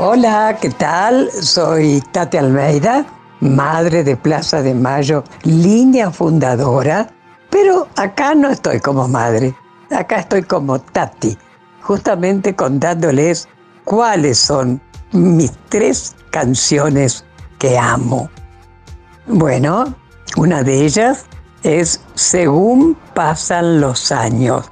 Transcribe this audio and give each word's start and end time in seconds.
Hola, 0.00 0.56
¿qué 0.60 0.70
tal? 0.70 1.28
Soy 1.32 2.00
Tati 2.12 2.36
Almeida, 2.36 3.04
madre 3.40 4.04
de 4.04 4.16
Plaza 4.16 4.62
de 4.62 4.72
Mayo, 4.72 5.24
línea 5.42 6.12
fundadora, 6.12 7.08
pero 7.50 7.88
acá 7.96 8.32
no 8.36 8.48
estoy 8.48 8.78
como 8.78 9.08
madre, 9.08 9.56
acá 9.90 10.20
estoy 10.20 10.44
como 10.44 10.78
Tati, 10.78 11.36
justamente 11.82 12.54
contándoles 12.54 13.48
cuáles 13.82 14.38
son 14.38 14.80
mis 15.10 15.50
tres 15.68 16.14
canciones 16.30 17.24
que 17.58 17.76
amo. 17.76 18.30
Bueno, 19.26 19.96
una 20.36 20.62
de 20.62 20.84
ellas 20.84 21.26
es 21.64 22.00
Según 22.14 22.96
pasan 23.14 23.80
los 23.80 24.12
años 24.12 24.70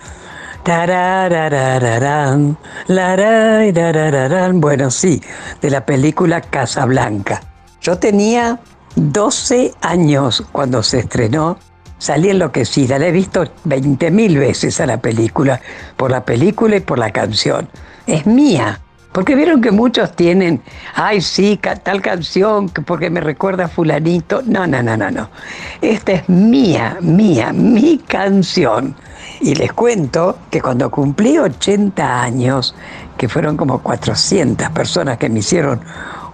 bueno, 4.54 4.90
sí, 4.90 5.22
de 5.62 5.70
la 5.70 5.86
película 5.86 6.40
Casablanca. 6.40 7.40
Yo 7.80 7.98
tenía 7.98 8.58
12 8.96 9.74
años 9.80 10.42
cuando 10.50 10.82
se 10.82 10.98
estrenó. 10.98 11.56
Salí 11.98 12.30
enloquecida, 12.30 12.98
la 12.98 13.06
he 13.06 13.12
visto 13.12 13.44
20.000 13.64 14.40
veces 14.40 14.80
a 14.80 14.86
la 14.86 15.00
película, 15.00 15.60
por 15.96 16.10
la 16.10 16.24
película 16.24 16.74
y 16.74 16.80
por 16.80 16.98
la 16.98 17.12
canción. 17.12 17.68
Es 18.08 18.26
mía, 18.26 18.80
porque 19.16 19.34
vieron 19.34 19.62
que 19.62 19.70
muchos 19.70 20.14
tienen, 20.14 20.60
ay 20.94 21.22
sí, 21.22 21.58
tal 21.82 22.02
canción, 22.02 22.68
porque 22.68 23.08
me 23.08 23.22
recuerda 23.22 23.64
a 23.64 23.68
fulanito. 23.68 24.42
No, 24.44 24.66
no, 24.66 24.82
no, 24.82 24.94
no, 24.94 25.10
no. 25.10 25.30
Esta 25.80 26.12
es 26.12 26.28
mía, 26.28 26.98
mía, 27.00 27.50
mi 27.50 27.96
canción. 27.96 28.94
Y 29.40 29.54
les 29.54 29.72
cuento 29.72 30.40
que 30.50 30.60
cuando 30.60 30.90
cumplí 30.90 31.38
80 31.38 32.22
años, 32.22 32.74
que 33.16 33.26
fueron 33.26 33.56
como 33.56 33.78
400 33.78 34.68
personas 34.68 35.16
que 35.16 35.30
me 35.30 35.38
hicieron 35.38 35.80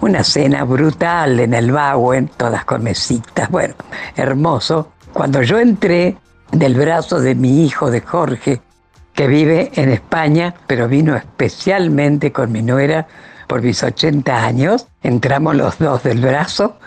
una 0.00 0.24
cena 0.24 0.64
brutal 0.64 1.38
en 1.38 1.54
el 1.54 1.70
Bauen, 1.70 2.32
todas 2.36 2.64
con 2.64 2.82
mesitas, 2.82 3.48
bueno, 3.48 3.76
hermoso. 4.16 4.88
Cuando 5.12 5.40
yo 5.42 5.60
entré 5.60 6.16
del 6.50 6.74
brazo 6.74 7.20
de 7.20 7.36
mi 7.36 7.64
hijo, 7.64 7.92
de 7.92 8.00
Jorge, 8.00 8.60
que 9.14 9.26
vive 9.26 9.70
en 9.74 9.90
España, 9.90 10.54
pero 10.66 10.88
vino 10.88 11.16
especialmente 11.16 12.32
con 12.32 12.50
mi 12.52 12.62
nuera 12.62 13.06
por 13.46 13.60
mis 13.60 13.82
80 13.82 14.44
años, 14.44 14.86
entramos 15.02 15.54
los 15.54 15.78
dos 15.78 16.02
del 16.02 16.20
brazo 16.20 16.78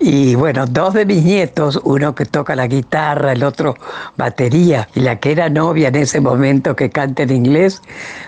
y 0.00 0.34
bueno, 0.34 0.66
dos 0.66 0.94
de 0.94 1.06
mis 1.06 1.24
nietos, 1.24 1.80
uno 1.84 2.14
que 2.14 2.24
toca 2.24 2.56
la 2.56 2.66
guitarra, 2.66 3.32
el 3.32 3.42
otro 3.42 3.76
batería, 4.16 4.88
y 4.94 5.00
la 5.00 5.20
que 5.20 5.32
era 5.32 5.48
novia 5.48 5.88
en 5.88 5.96
ese 5.96 6.20
momento 6.20 6.74
que 6.74 6.90
canta 6.90 7.24
en 7.24 7.30
inglés, 7.30 7.82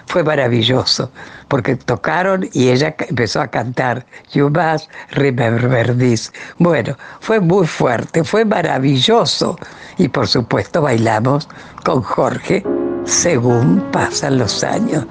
fue 0.06 0.22
maravilloso, 0.22 1.10
porque 1.48 1.76
tocaron 1.76 2.48
y 2.52 2.68
ella 2.68 2.94
empezó 3.08 3.40
a 3.40 3.48
cantar 3.48 4.04
You 4.32 4.50
Must 4.50 4.90
Remember 5.10 5.96
This. 5.96 6.32
Bueno, 6.58 6.96
fue 7.20 7.40
muy 7.40 7.66
fuerte, 7.66 8.24
fue 8.24 8.44
maravilloso. 8.44 9.58
Y 9.98 10.08
por 10.08 10.28
supuesto 10.28 10.82
bailamos 10.82 11.48
con 11.84 12.02
Jorge 12.02 12.64
según 13.04 13.80
pasan 13.92 14.38
los 14.38 14.62
años. 14.64 15.06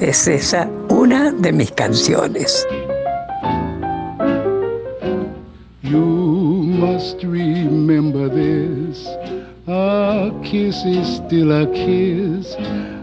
Es 0.00 0.28
esa 0.28 0.68
una 0.88 1.32
de 1.32 1.52
mis 1.52 1.70
canciones. 1.72 2.66
You 5.82 5.98
must 5.98 7.22
remember 7.22 8.28
this. 8.28 9.06
A 9.66 10.30
kiss 10.44 10.76
is 10.84 11.16
still 11.16 11.52
a 11.52 11.66
kiss. 11.72 12.54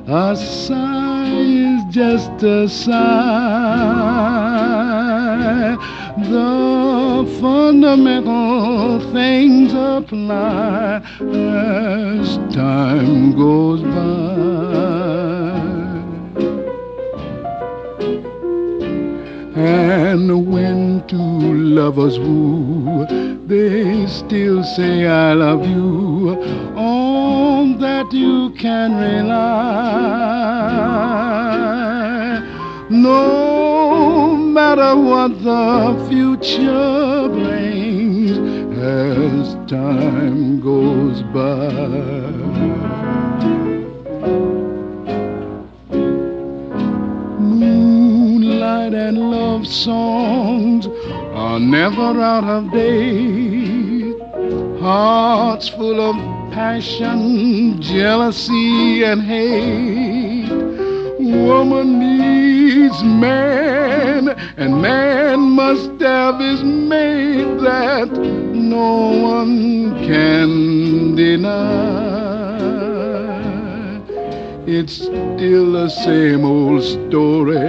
A 0.08 0.36
sigh 0.36 1.25
is 1.27 1.83
just 1.92 2.44
a 2.44 2.67
sigh. 2.70 4.44
The 5.45 7.37
fundamental 7.39 8.99
things 9.11 9.73
apply 9.73 11.02
as 11.21 12.37
time 12.53 13.36
goes 13.36 13.81
by. 13.81 14.25
And 19.55 20.47
when 20.52 21.05
two 21.08 21.15
lovers 21.17 22.17
woo, 22.17 23.05
they 23.45 24.08
still 24.08 24.64
say 24.64 25.05
I 25.05 25.33
love 25.33 25.67
you. 25.67 26.41
On 26.75 27.77
that 27.80 28.11
you 28.11 28.49
can 28.58 28.95
rely. 28.95 29.75
No 32.89 33.45
matter 34.55 34.95
what 34.95 35.43
the 35.43 36.08
future 36.08 37.27
brings 37.27 38.38
as 38.80 39.54
time 39.70 40.61
goes 40.61 41.21
by. 41.23 41.67
Moonlight 47.38 48.94
and 48.94 49.17
love 49.30 49.67
songs 49.67 50.88
are 51.33 51.60
never 51.60 52.21
out 52.21 52.45
of 52.45 52.71
date. 52.71 54.17
Hearts 54.80 55.67
full 55.67 55.99
of 55.99 56.15
passion, 56.54 57.82
jealousy, 57.82 59.04
and 59.04 59.21
hate. 59.21 60.14
Woman 61.43 61.99
needs 61.99 63.03
man, 63.03 64.29
and 64.57 64.81
man 64.81 65.39
must 65.39 65.99
have 65.99 66.39
his 66.39 66.63
mate 66.63 67.59
that 67.59 68.09
no 68.11 69.11
one 69.21 69.93
can 70.05 71.15
deny. 71.15 71.95
It's 74.67 74.93
still 74.93 75.73
the 75.73 75.89
same 75.89 76.43
old 76.43 76.83
story. 76.83 77.59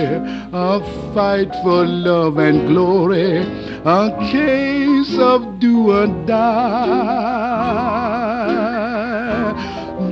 A 0.53 0.81
fight 1.13 1.53
for 1.63 1.85
love 1.85 2.39
and 2.39 2.69
glory. 2.69 3.45
A 3.85 4.11
case 4.31 5.19
of 5.19 5.59
do 5.61 5.91
or 5.93 6.07
die. 6.27 6.87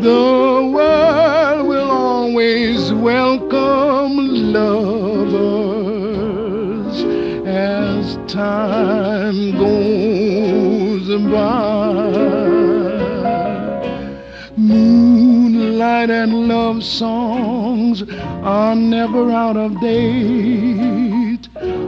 Will 0.00 0.53
always 2.34 2.93
welcome 2.95 4.17
lovers 4.53 5.45
as 7.47 8.17
time 8.27 9.53
goes 9.53 11.06
by 11.31 12.11
moonlight 14.56 16.11
and 16.11 16.49
love 16.49 16.83
songs 16.83 18.03
are 18.11 18.75
never 18.75 19.31
out 19.31 19.56
of 19.56 19.81
date. 19.81 21.47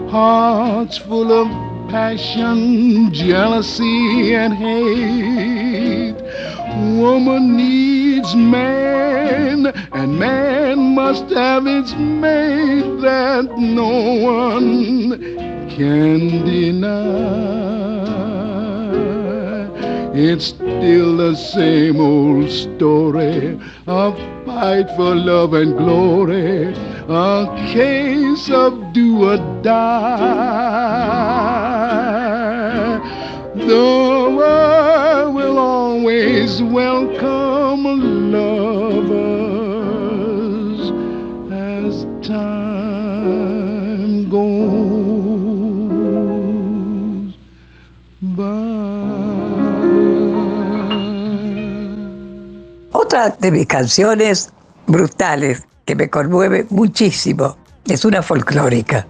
Hearts 0.08 0.96
full 0.96 1.32
of 1.32 1.48
passion, 1.90 3.12
jealousy, 3.12 4.32
and 4.36 4.54
hate. 4.54 6.14
Woman 7.00 7.56
needs 7.56 8.05
man, 8.34 9.66
and 9.66 10.18
man 10.18 10.94
must 10.94 11.30
have 11.30 11.66
its 11.66 11.94
mate 11.94 13.00
that 13.00 13.58
no 13.58 14.14
one 14.14 15.18
can 15.70 16.44
deny. 16.44 17.56
It's 20.18 20.46
still 20.46 21.18
the 21.18 21.34
same 21.34 22.00
old 22.00 22.50
story. 22.50 23.60
A 23.86 24.12
fight 24.46 24.88
for 24.96 25.14
love 25.14 25.52
and 25.52 25.76
glory. 25.76 26.74
A 27.08 27.46
case 27.70 28.48
of 28.50 28.94
do 28.94 29.24
or 29.24 29.36
die. 29.62 30.16
The 33.56 34.34
world 34.38 35.34
will 35.34 35.58
always 35.58 36.62
welcome 36.62 37.65
Otra 52.92 53.36
de 53.38 53.50
mis 53.50 53.66
canciones 53.66 54.50
brutales 54.86 55.62
que 55.84 55.94
me 55.94 56.08
conmueve 56.08 56.66
muchísimo 56.70 57.58
es 57.86 58.06
una 58.06 58.22
folclórica. 58.22 59.06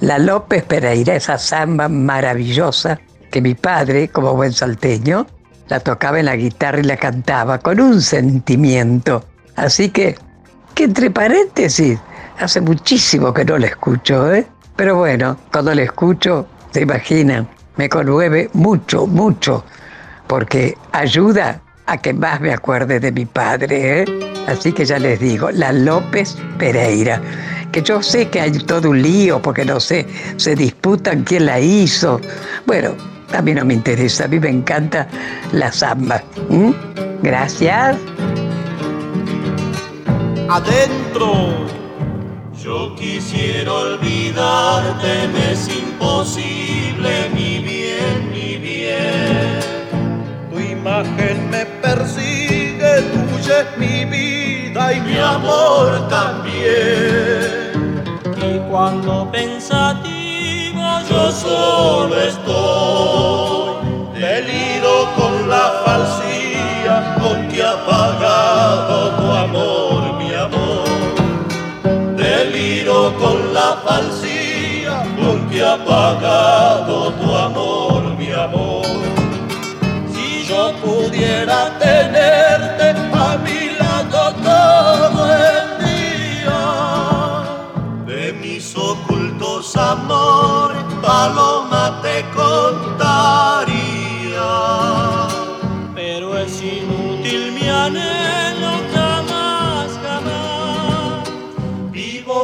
La 0.00 0.18
López 0.18 0.64
Pereira, 0.64 1.16
esa 1.16 1.36
samba 1.36 1.90
maravillosa 1.90 2.98
que 3.30 3.42
mi 3.42 3.54
padre, 3.54 4.08
como 4.08 4.34
buen 4.34 4.54
salteño, 4.54 5.26
la 5.70 5.80
tocaba 5.80 6.18
en 6.18 6.26
la 6.26 6.36
guitarra 6.36 6.80
y 6.80 6.82
la 6.82 6.96
cantaba 6.96 7.58
con 7.58 7.80
un 7.80 8.02
sentimiento. 8.02 9.24
Así 9.56 9.88
que, 9.88 10.16
que 10.74 10.84
entre 10.84 11.10
paréntesis, 11.10 11.98
hace 12.38 12.60
muchísimo 12.60 13.32
que 13.32 13.44
no 13.44 13.56
la 13.56 13.68
escucho, 13.68 14.32
¿eh? 14.34 14.46
Pero 14.76 14.96
bueno, 14.96 15.36
cuando 15.52 15.72
le 15.72 15.84
escucho, 15.84 16.46
se 16.72 16.82
imagina, 16.82 17.46
me 17.76 17.88
conmueve 17.88 18.50
mucho, 18.52 19.06
mucho, 19.06 19.64
porque 20.26 20.76
ayuda 20.92 21.60
a 21.86 21.98
que 21.98 22.12
más 22.12 22.40
me 22.40 22.52
acuerde 22.52 22.98
de 22.98 23.12
mi 23.12 23.26
padre. 23.26 24.02
¿eh? 24.02 24.04
Así 24.48 24.72
que 24.72 24.84
ya 24.84 24.98
les 24.98 25.20
digo, 25.20 25.50
la 25.50 25.72
López 25.72 26.36
Pereira, 26.58 27.20
que 27.70 27.82
yo 27.82 28.02
sé 28.02 28.28
que 28.28 28.40
hay 28.40 28.52
todo 28.52 28.90
un 28.90 29.02
lío, 29.02 29.40
porque 29.40 29.64
no 29.64 29.78
sé, 29.78 30.06
se 30.36 30.56
disputan 30.56 31.22
quién 31.22 31.46
la 31.46 31.60
hizo. 31.60 32.20
Bueno, 32.66 32.94
a 33.32 33.42
mí 33.42 33.54
no 33.54 33.64
me 33.64 33.74
interesa, 33.74 34.24
a 34.24 34.28
mí 34.28 34.40
me 34.40 34.50
encanta 34.50 35.06
la 35.52 35.72
samba. 35.72 36.22
Gracias. 37.22 37.96
Adentro. 40.48 41.70
Yo 42.62 42.94
quisiera 42.94 43.72
olvidarte, 43.72 45.28
me 45.32 45.52
es 45.52 45.66
imposible, 45.68 47.30
mi 47.34 47.58
bien, 47.60 48.30
mi 48.30 48.58
bien. 48.58 49.60
Tu 50.50 50.60
imagen 50.60 51.48
me 51.48 51.64
persigue, 51.64 53.02
tuya 53.12 53.60
es 53.60 53.78
mi 53.78 54.04
vida 54.04 54.92
y 54.92 55.00
mi 55.00 55.16
amor 55.16 56.06
también. 56.10 57.72
Y 58.42 58.58
cuando 58.70 59.30
pensativo 59.32 60.19
solo 61.32 62.20
estoy, 62.20 63.74
deliro 64.14 65.08
con 65.16 65.48
la 65.48 65.82
falsía 65.84 67.16
con 67.20 67.48
que 67.48 67.62
ha 67.62 67.84
pagado 67.86 69.10
tu 69.16 69.30
amor, 69.30 70.14
mi 70.18 70.34
amor. 70.34 70.88
Deliro 72.16 73.14
con 73.18 73.54
la 73.54 73.78
falsía 73.86 75.02
con 75.20 75.48
que 75.48 75.64
ha 75.64 75.76
pagado 75.84 77.12
tu 77.12 77.34
amor, 77.34 78.02
mi 78.18 78.32
amor. 78.32 78.86
Si 80.12 80.44
yo 80.46 80.72
pudiera 80.82 81.78
tenerte 81.78 82.49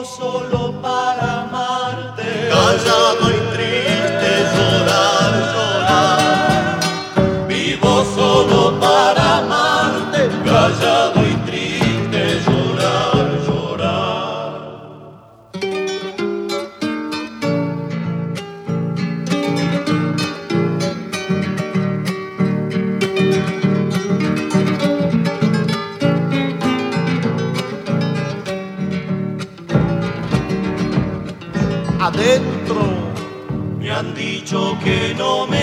solo 0.07 0.73
para 0.81 1.43
amarte. 1.43 2.51
Me 33.79 33.91
han 33.91 34.15
dicho 34.15 34.77
que 34.83 35.15
no 35.17 35.47
me 35.47 35.56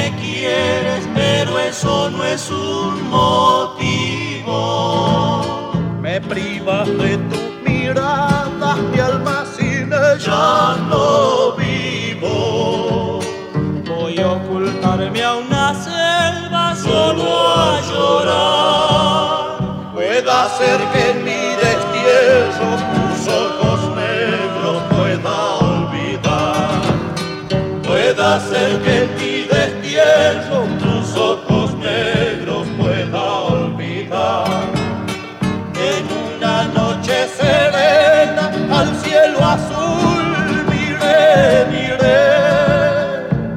noche 36.68 37.28
serena 37.38 38.52
al 38.72 38.96
cielo 39.04 39.40
azul 39.44 40.26
miré, 40.70 41.66
miré, 41.72 42.22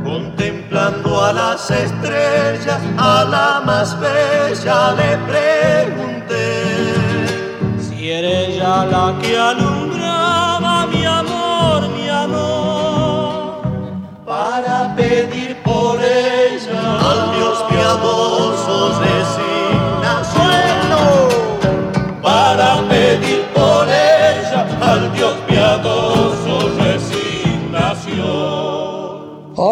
contemplando 0.04 1.24
a 1.24 1.32
las 1.32 1.70
estrellas, 1.70 2.80
a 2.98 3.24
la 3.24 3.60
más 3.64 3.98
bella 4.00 4.92
le 4.92 5.16
pregunté 5.30 6.46
si 7.78 8.10
era 8.10 8.28
ella 8.28 8.84
la 8.84 9.14
que 9.20 9.38
alumbraba 9.38 9.85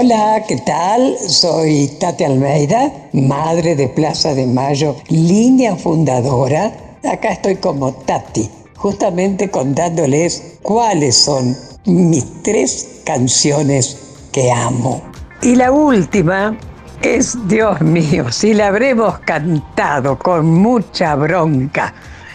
Hola, 0.05 0.43
¿qué 0.47 0.59
tal? 0.59 1.17
Soy 1.19 1.89
Tati 1.99 2.25
Almeida, 2.25 2.93
madre 3.15 3.75
de 3.75 3.89
Plaza 3.89 4.35
de 4.35 4.47
Mayo, 4.47 4.97
línea 5.09 5.77
fundadora. 5.77 6.75
Acá 7.11 7.31
estoy 7.31 7.57
como 7.57 7.91
Tati, 7.91 8.51
justamente 8.77 9.51
contándoles 9.51 10.59
cuáles 10.61 11.17
son 11.17 11.57
mis 11.87 12.43
tres 12.43 13.01
canciones 13.07 14.27
que 14.31 14.53
amo. 14.53 15.03
Y 15.41 15.57
la 15.57 15.73
última 15.73 16.55
es, 17.01 17.39
Dios 17.49 17.81
mío, 17.81 18.31
si 18.31 18.53
la 18.53 18.67
habremos 18.67 19.21
cantado 19.21 20.19
con 20.19 20.45
mucha 20.45 21.15
bronca, 21.15 21.95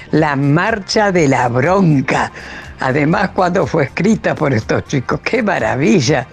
la 0.09 0.35
marcha 0.35 1.11
de 1.11 1.27
la 1.27 1.47
bronca. 1.49 2.31
Además, 2.79 3.29
cuando 3.35 3.67
fue 3.67 3.83
escrita 3.83 4.33
por 4.33 4.55
estos 4.55 4.85
chicos, 4.85 5.19
qué 5.19 5.43
maravilla. 5.43 6.25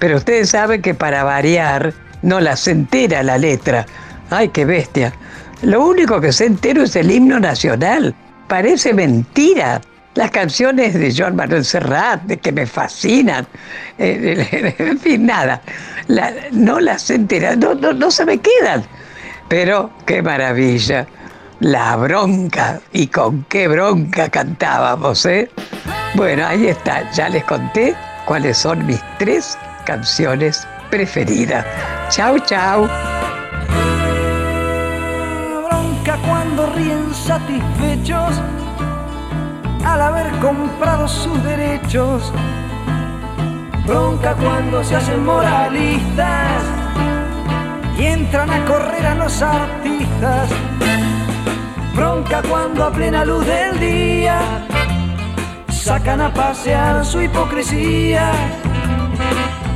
Pero 0.00 0.16
ustedes 0.16 0.50
saben 0.50 0.82
que 0.82 0.94
para 0.94 1.22
variar 1.22 1.92
no 2.22 2.40
la 2.40 2.56
se 2.56 2.72
entera 2.72 3.22
la 3.22 3.38
letra. 3.38 3.86
Ay, 4.30 4.48
qué 4.48 4.64
bestia. 4.64 5.12
Lo 5.62 5.84
único 5.84 6.20
que 6.20 6.32
se 6.32 6.46
entero 6.46 6.82
es 6.82 6.96
el 6.96 7.10
himno 7.10 7.38
nacional. 7.38 8.14
Parece 8.48 8.94
mentira. 8.94 9.80
Las 10.14 10.30
canciones 10.30 10.94
de 10.94 11.14
Joan 11.14 11.36
Manuel 11.36 11.64
Serrat, 11.64 12.22
de 12.22 12.38
que 12.38 12.50
me 12.50 12.66
fascinan. 12.66 13.46
Eh, 13.98 14.74
en 14.78 14.98
fin, 14.98 15.26
nada. 15.26 15.60
No 16.50 16.80
las 16.80 17.02
sé 17.02 17.16
enterar, 17.16 17.58
no, 17.58 17.74
no, 17.74 17.92
no 17.92 18.10
se 18.10 18.24
me 18.24 18.38
quedan. 18.38 18.82
Pero 19.48 19.90
qué 20.06 20.22
maravilla. 20.22 21.06
La 21.60 21.94
bronca. 21.96 22.80
Y 22.92 23.08
con 23.08 23.44
qué 23.44 23.68
bronca 23.68 24.30
cantábamos, 24.30 25.26
¿eh? 25.26 25.50
Bueno, 26.14 26.46
ahí 26.46 26.68
está. 26.68 27.10
Ya 27.12 27.28
les 27.28 27.44
conté 27.44 27.94
cuáles 28.24 28.56
son 28.56 28.86
mis 28.86 29.00
tres 29.18 29.58
canciones 29.84 30.66
preferidas. 30.90 31.64
Chau, 32.10 32.38
chau. 32.40 32.88
bronca 35.68 36.16
cuando 36.26 36.66
ríen 36.74 37.14
satisfechos 37.14 38.40
al 39.84 40.00
haber 40.00 40.30
comprado 40.38 41.06
sus 41.08 41.42
derechos. 41.44 42.32
Bronca 43.86 44.34
cuando 44.34 44.84
se 44.84 44.96
hacen 44.96 45.24
moralistas 45.24 46.62
y 47.98 48.06
entran 48.06 48.50
a 48.50 48.64
correr 48.64 49.06
a 49.06 49.14
los 49.14 49.42
artistas. 49.42 50.48
Bronca 51.94 52.42
cuando 52.48 52.84
a 52.84 52.92
plena 52.92 53.24
luz 53.24 53.44
del 53.46 53.78
día 53.80 54.40
sacan 55.70 56.20
a 56.20 56.32
pasear 56.32 57.04
su 57.04 57.20
hipocresía. 57.20 58.32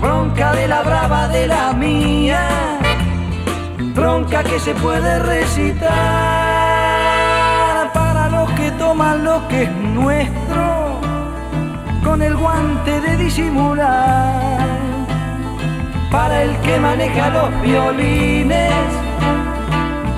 Bronca 0.05 0.53
de 0.53 0.69
la 0.69 0.83
brava 0.83 1.29
de 1.29 1.47
la 1.47 1.73
mía 1.73 2.47
bronca 3.95 4.45
que 4.45 4.61
se 4.61 4.75
puede 4.75 5.19
recitar 5.21 5.89
para 7.95 8.29
los 8.29 8.51
que 8.51 8.71
toman 8.73 9.25
lo 9.25 9.49
que 9.49 9.63
es 9.63 9.71
nuestro 9.71 11.01
con 12.05 12.21
el 12.21 12.37
guante 12.37 13.01
de 13.01 13.17
disimular. 13.17 14.69
Para 16.11 16.43
el 16.43 16.55
que 16.59 16.79
maneja 16.79 17.31
los 17.31 17.63
violines 17.63 18.75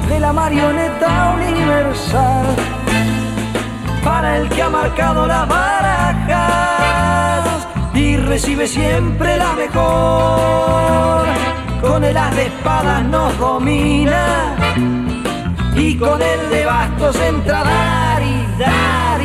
de 0.09 0.19
la 0.19 0.33
marioneta 0.33 1.37
universal. 1.37 2.47
Para 4.03 4.39
el 4.39 4.49
que 4.49 4.63
ha 4.63 4.69
marcado 4.69 5.29
barajas 5.29 6.06
y 6.06 6.06
recibe 8.27 8.67
siempre 8.67 9.37
la 9.37 9.53
mejor. 9.55 11.27
Con 11.81 12.05
el 12.05 12.17
as 12.17 12.35
de 12.35 12.47
espadas 12.47 13.05
nos 13.05 13.39
domina 13.39 14.57
y 15.75 15.97
con 15.97 16.21
el 16.21 16.51
de 16.51 16.65
bastos 16.65 17.17
entra 17.21 17.63
dar 17.63 18.23
y 18.23 18.59
dar. 18.59 19.16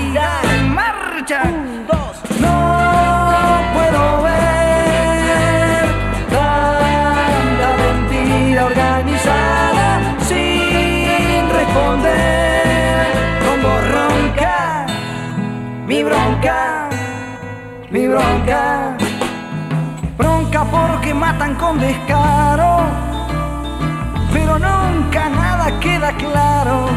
Mi 17.92 18.08
bronca. 18.08 18.96
Bronca 20.18 20.64
porque 20.64 21.14
matan 21.14 21.56
con 21.56 21.78
descaro, 21.78 22.86
pero 24.32 24.58
nunca 24.58 25.30
nada 25.30 25.80
queda 25.80 26.14
claro. 26.14 26.88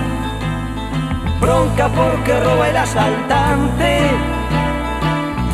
Bronca 1.40 1.88
porque 1.88 2.40
roba 2.40 2.68
el 2.68 2.76
asaltante, 2.76 4.02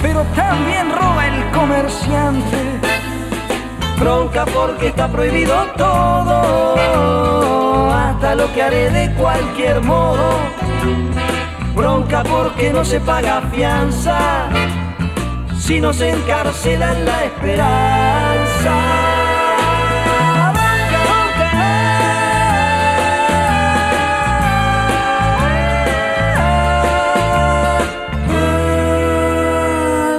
pero 0.03 0.23
también 0.37 0.93
roba 0.93 1.27
el 1.27 1.51
comerciante. 1.53 2.59
Bronca 3.99 4.45
porque 4.47 4.89
está 4.89 5.09
prohibido 5.09 5.55
todo, 5.77 6.85
hasta 7.91 8.35
lo 8.35 8.53
que 8.53 8.63
haré 8.63 8.91
de 8.91 9.11
cualquier 9.15 9.81
modo. 9.83 10.39
Bronca 11.75 12.23
porque 12.25 12.73
no 12.73 12.85
se 12.85 13.01
paga 13.01 13.41
fianza 13.53 14.51
si 15.71 15.81
nos 15.81 16.01
encarcelan 16.01 17.05
la 17.05 17.25
esperanza. 17.27 18.75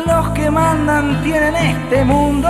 Los 0.07 0.29
que 0.29 0.49
mandan 0.49 1.21
tienen 1.21 1.53
este 1.57 2.05
mundo 2.05 2.49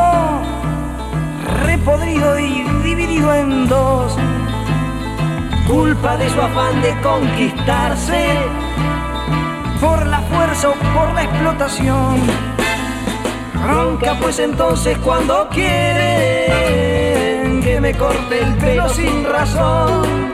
repodrido 1.66 2.38
y 2.38 2.62
dividido 2.84 3.34
en 3.34 3.68
dos. 3.68 4.16
Culpa 5.68 6.18
de 6.18 6.30
su 6.30 6.40
afán 6.40 6.80
de 6.84 6.94
conquistarse 7.02 8.38
por 9.82 10.06
la 10.06 10.20
fuerza 10.22 10.70
o 10.70 10.74
por 10.94 11.12
la 11.16 11.24
explotación. 11.24 12.61
Ronca 13.68 14.18
pues 14.20 14.40
entonces 14.40 14.98
cuando 15.00 15.48
quieren 15.50 15.72
que 17.62 17.80
me 17.80 17.94
corte 17.96 18.40
el 18.42 18.54
pelo 18.56 18.90
sin 18.90 19.24
razón. 19.26 20.32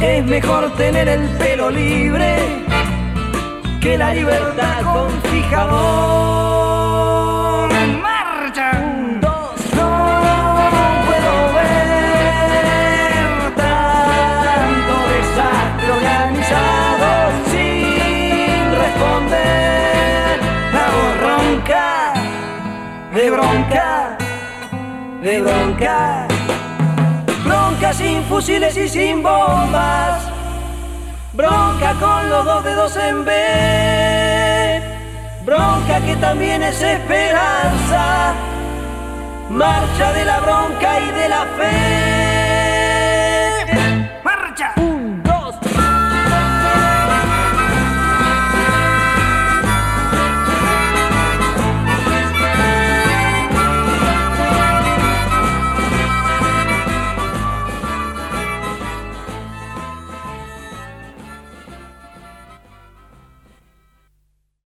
Es 0.00 0.24
mejor 0.24 0.72
tener 0.76 1.08
el 1.08 1.28
pelo 1.38 1.70
libre 1.70 2.36
que 3.80 3.98
la 3.98 4.14
libertad 4.14 4.82
con 4.82 5.10
fijador. 5.30 6.47
De 23.18 23.30
bronca, 23.30 24.16
de 25.20 25.40
bronca. 25.40 26.28
Bronca 27.44 27.92
sin 27.92 28.22
fusiles 28.24 28.76
y 28.76 28.88
sin 28.88 29.24
bombas. 29.24 30.22
Bronca 31.32 31.94
con 31.98 32.30
los 32.30 32.44
dos 32.44 32.62
dedos 32.62 32.96
en 32.96 33.24
B. 33.24 33.32
Bronca 35.44 36.00
que 36.06 36.14
también 36.20 36.62
es 36.62 36.80
esperanza. 36.80 38.34
Marcha 39.50 40.12
de 40.12 40.24
la 40.24 40.38
bronca 40.38 41.00
y. 41.00 41.07